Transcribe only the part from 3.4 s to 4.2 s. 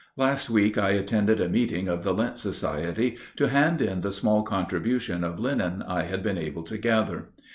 hand in the